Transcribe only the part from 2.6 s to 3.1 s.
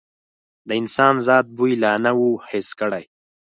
کړی.